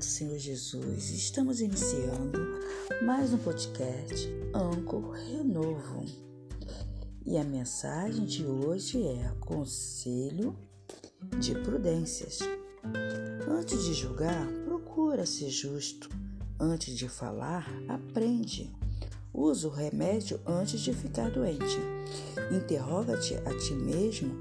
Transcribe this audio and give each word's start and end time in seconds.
Senhor 0.00 0.38
Jesus. 0.38 1.10
Estamos 1.10 1.60
iniciando 1.60 2.38
mais 3.04 3.32
um 3.34 3.38
podcast 3.38 4.26
Anco 4.54 5.10
Renovo. 5.10 6.04
E 7.26 7.36
a 7.36 7.44
mensagem 7.44 8.24
de 8.24 8.44
hoje 8.46 9.06
é 9.06 9.30
Conselho 9.40 10.56
de 11.38 11.54
Prudências. 11.56 12.38
Antes 13.46 13.84
de 13.84 13.92
julgar, 13.92 14.46
procura 14.64 15.26
ser 15.26 15.50
justo. 15.50 16.08
Antes 16.58 16.96
de 16.96 17.08
falar, 17.08 17.68
aprende. 17.86 18.74
Usa 19.34 19.68
o 19.68 19.70
remédio 19.70 20.40
antes 20.46 20.80
de 20.80 20.94
ficar 20.94 21.30
doente. 21.30 21.78
Interroga-te 22.50 23.34
a 23.34 23.58
ti 23.58 23.74
mesmo 23.74 24.32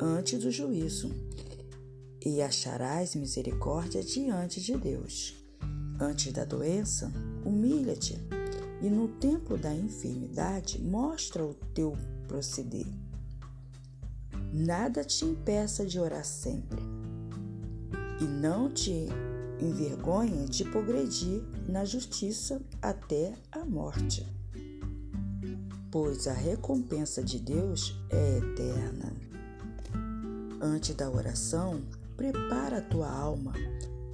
antes 0.00 0.38
do 0.38 0.50
juízo 0.50 1.10
e 2.24 2.40
acharás 2.40 3.14
misericórdia 3.14 4.02
diante 4.02 4.60
de 4.60 4.76
Deus. 4.76 5.34
Antes 6.00 6.32
da 6.32 6.44
doença, 6.44 7.12
humilha-te, 7.44 8.18
e 8.80 8.90
no 8.90 9.08
tempo 9.08 9.56
da 9.56 9.74
enfermidade, 9.74 10.80
mostra 10.80 11.44
o 11.44 11.54
teu 11.74 11.96
proceder. 12.26 12.86
Nada 14.52 15.04
te 15.04 15.24
impeça 15.24 15.86
de 15.86 15.98
orar 15.98 16.24
sempre, 16.24 16.80
e 18.20 18.24
não 18.24 18.70
te 18.72 19.06
envergonhe 19.60 20.46
de 20.46 20.64
progredir 20.64 21.42
na 21.68 21.84
justiça 21.84 22.60
até 22.80 23.34
a 23.52 23.64
morte, 23.64 24.26
pois 25.90 26.26
a 26.26 26.32
recompensa 26.32 27.22
de 27.22 27.38
Deus 27.38 27.96
é 28.10 28.38
eterna. 28.38 29.12
Antes 30.60 30.94
da 30.94 31.10
oração, 31.10 31.82
prepara 32.22 32.78
a 32.78 32.82
tua 32.82 33.10
alma 33.10 33.52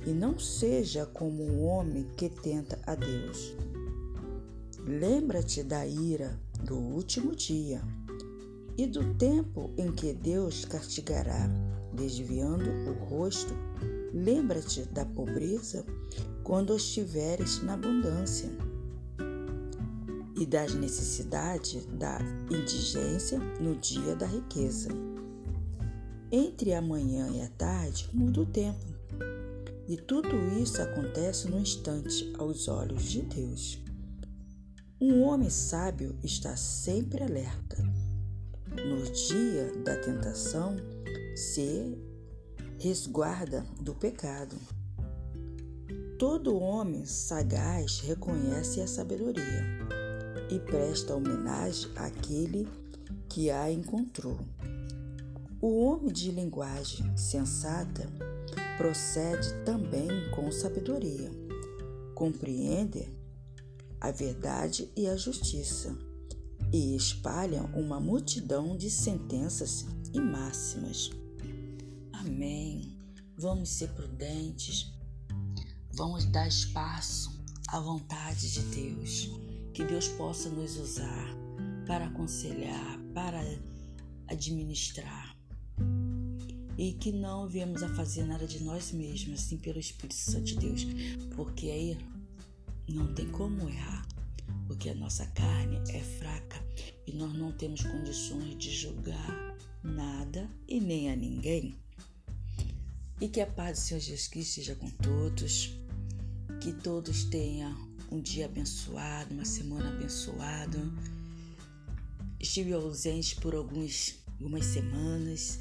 e 0.06 0.10
não 0.12 0.38
seja 0.38 1.04
como 1.04 1.44
um 1.44 1.62
homem 1.66 2.06
que 2.16 2.30
tenta 2.30 2.78
a 2.86 2.94
Deus. 2.94 3.54
Lembra-te 4.86 5.62
da 5.62 5.86
ira 5.86 6.40
do 6.64 6.74
último 6.74 7.36
dia 7.36 7.82
e 8.78 8.86
do 8.86 9.12
tempo 9.16 9.70
em 9.76 9.92
que 9.92 10.14
Deus 10.14 10.64
castigará, 10.64 11.50
desviando 11.92 12.70
o 12.88 12.94
rosto. 13.04 13.52
Lembra-te 14.14 14.84
da 14.84 15.04
pobreza 15.04 15.84
quando 16.42 16.74
estiveres 16.74 17.62
na 17.62 17.74
abundância 17.74 18.48
e 20.34 20.46
das 20.46 20.72
necessidades 20.72 21.84
da 21.98 22.18
indigência 22.50 23.38
no 23.60 23.76
dia 23.76 24.16
da 24.16 24.24
riqueza. 24.24 24.88
Entre 26.30 26.74
a 26.74 26.82
manhã 26.82 27.30
e 27.30 27.40
a 27.40 27.48
tarde 27.48 28.10
muda 28.12 28.42
o 28.42 28.46
tempo. 28.46 28.84
E 29.88 29.96
tudo 29.96 30.28
isso 30.60 30.82
acontece 30.82 31.48
no 31.48 31.58
instante 31.58 32.30
aos 32.36 32.68
olhos 32.68 33.04
de 33.04 33.22
Deus. 33.22 33.78
Um 35.00 35.22
homem 35.22 35.48
sábio 35.48 36.14
está 36.22 36.54
sempre 36.54 37.22
alerta. 37.22 37.82
No 38.76 39.02
dia 39.10 39.72
da 39.82 39.96
tentação, 39.96 40.76
se 41.34 41.96
resguarda 42.78 43.64
do 43.80 43.94
pecado. 43.94 44.54
Todo 46.18 46.58
homem 46.58 47.06
sagaz 47.06 48.00
reconhece 48.00 48.82
a 48.82 48.86
sabedoria 48.86 49.64
e 50.50 50.58
presta 50.58 51.14
homenagem 51.14 51.90
àquele 51.96 52.68
que 53.30 53.50
a 53.50 53.72
encontrou. 53.72 54.38
O 55.60 55.80
homem 55.82 56.12
de 56.12 56.30
linguagem 56.30 57.16
sensata 57.16 58.08
procede 58.76 59.52
também 59.64 60.08
com 60.30 60.52
sabedoria, 60.52 61.32
compreende 62.14 63.08
a 64.00 64.12
verdade 64.12 64.88
e 64.96 65.08
a 65.08 65.16
justiça 65.16 65.98
e 66.72 66.94
espalha 66.94 67.62
uma 67.74 67.98
multidão 67.98 68.76
de 68.76 68.88
sentenças 68.88 69.84
e 70.14 70.20
máximas. 70.20 71.10
Amém. 72.12 72.96
Vamos 73.36 73.70
ser 73.70 73.88
prudentes, 73.88 74.92
vamos 75.92 76.24
dar 76.26 76.46
espaço 76.46 77.36
à 77.66 77.80
vontade 77.80 78.52
de 78.52 78.60
Deus, 78.62 79.28
que 79.74 79.84
Deus 79.84 80.06
possa 80.06 80.48
nos 80.50 80.76
usar 80.76 81.26
para 81.84 82.06
aconselhar, 82.06 82.96
para 83.12 83.40
administrar 84.28 85.37
e 86.78 86.92
que 86.92 87.10
não 87.10 87.48
viemos 87.48 87.82
a 87.82 87.88
fazer 87.94 88.24
nada 88.24 88.46
de 88.46 88.62
nós 88.62 88.92
mesmos, 88.92 89.40
assim 89.40 89.56
pelo 89.58 89.80
Espírito 89.80 90.14
Santo 90.14 90.44
de 90.44 90.56
Deus, 90.56 90.86
porque 91.34 91.66
aí 91.66 91.98
não 92.88 93.12
tem 93.12 93.28
como 93.32 93.68
errar, 93.68 94.06
porque 94.68 94.88
a 94.88 94.94
nossa 94.94 95.26
carne 95.26 95.76
é 95.90 96.00
fraca 96.00 96.64
e 97.04 97.12
nós 97.12 97.34
não 97.34 97.50
temos 97.50 97.82
condições 97.82 98.56
de 98.56 98.70
julgar 98.70 99.56
nada 99.82 100.48
e 100.68 100.80
nem 100.80 101.10
a 101.10 101.16
ninguém. 101.16 101.74
E 103.20 103.28
que 103.28 103.40
a 103.40 103.46
paz 103.46 103.78
do 103.78 103.82
Senhor 103.82 104.00
Jesus 104.00 104.28
Cristo 104.28 104.54
seja 104.54 104.76
com 104.76 104.88
todos, 104.88 105.74
que 106.60 106.72
todos 106.72 107.24
tenham 107.24 107.88
um 108.08 108.20
dia 108.20 108.46
abençoado, 108.46 109.34
uma 109.34 109.44
semana 109.44 109.88
abençoada. 109.88 110.78
Estive 112.38 112.72
ausente 112.72 113.34
por 113.40 113.56
alguns, 113.56 114.14
algumas 114.38 114.64
semanas, 114.64 115.58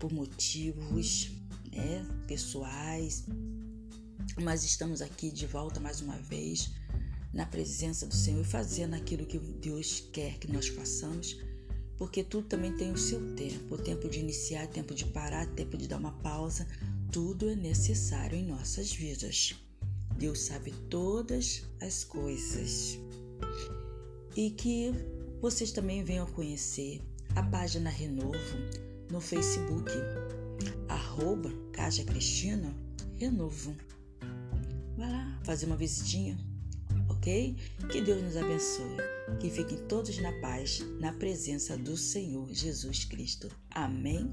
por 0.00 0.10
motivos 0.12 1.30
né, 1.70 2.04
pessoais, 2.26 3.24
mas 4.42 4.64
estamos 4.64 5.02
aqui 5.02 5.30
de 5.30 5.46
volta 5.46 5.78
mais 5.78 6.00
uma 6.00 6.16
vez 6.16 6.72
na 7.32 7.46
presença 7.46 8.06
do 8.06 8.14
Senhor, 8.14 8.42
fazendo 8.44 8.94
aquilo 8.94 9.26
que 9.26 9.38
Deus 9.38 10.00
quer 10.12 10.38
que 10.38 10.50
nós 10.50 10.68
façamos, 10.68 11.38
porque 11.98 12.24
tudo 12.24 12.48
também 12.48 12.74
tem 12.74 12.90
o 12.90 12.96
seu 12.96 13.34
tempo, 13.36 13.74
o 13.74 13.78
tempo 13.78 14.08
de 14.08 14.18
iniciar, 14.18 14.66
tempo 14.68 14.94
de 14.94 15.04
parar, 15.04 15.46
tempo 15.48 15.76
de 15.76 15.86
dar 15.86 15.98
uma 15.98 16.12
pausa, 16.12 16.66
tudo 17.12 17.50
é 17.50 17.54
necessário 17.54 18.36
em 18.38 18.46
nossas 18.46 18.90
vidas. 18.90 19.54
Deus 20.16 20.40
sabe 20.40 20.72
todas 20.88 21.62
as 21.80 22.04
coisas. 22.04 22.98
E 24.34 24.50
que 24.50 24.92
vocês 25.40 25.72
também 25.72 26.02
venham 26.02 26.26
conhecer 26.26 27.02
a 27.36 27.42
página 27.42 27.90
Renovo 27.90 28.89
no 29.10 29.20
Facebook, 29.20 29.90
arroba 30.88 31.50
Caja 31.72 32.04
Cristina 32.04 32.74
Renovo. 33.16 33.76
Vai 34.96 35.10
lá 35.10 35.40
fazer 35.44 35.66
uma 35.66 35.76
visitinha, 35.76 36.38
ok? 37.08 37.56
Que 37.90 38.00
Deus 38.00 38.22
nos 38.22 38.36
abençoe. 38.36 38.96
Que 39.38 39.50
fiquem 39.50 39.78
todos 39.86 40.18
na 40.18 40.32
paz, 40.40 40.80
na 41.00 41.12
presença 41.12 41.76
do 41.76 41.96
Senhor 41.96 42.48
Jesus 42.52 43.04
Cristo. 43.04 43.48
Amém. 43.70 44.30